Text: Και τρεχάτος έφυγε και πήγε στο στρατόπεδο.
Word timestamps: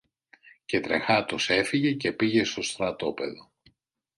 Και 0.65 0.79
τρεχάτος 0.79 1.49
έφυγε 1.49 1.93
και 1.93 2.11
πήγε 2.11 2.43
στο 2.43 2.61
στρατόπεδο. 2.61 3.51